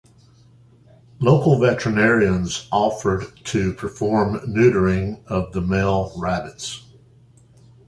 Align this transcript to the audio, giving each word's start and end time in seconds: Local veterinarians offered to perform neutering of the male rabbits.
Local 1.19 1.59
veterinarians 1.59 2.67
offered 2.71 3.35
to 3.43 3.71
perform 3.73 4.39
neutering 4.49 5.23
of 5.27 5.51
the 5.53 5.61
male 5.61 6.11
rabbits. 6.17 6.83